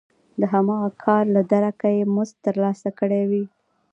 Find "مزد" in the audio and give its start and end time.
2.15-2.35